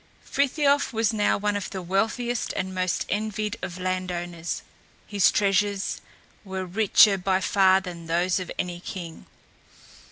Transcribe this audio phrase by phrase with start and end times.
[0.25, 4.63] Frithiof was now one of the wealthiest and most envied of land owners.
[5.05, 6.01] His treasures
[6.43, 9.27] were richer by far than those of any king.